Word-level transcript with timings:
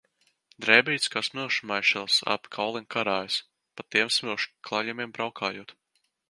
Drēbītes 0.65 1.11
kā 1.15 1.21
smilšu 1.27 1.67
maišelis 1.71 2.17
ap 2.37 2.49
kauliem 2.57 2.87
karājas, 2.97 3.37
pa 3.75 3.87
tiem 3.97 4.11
smilšu 4.17 4.51
klajumiem 4.71 5.15
braukājot. 5.21 5.77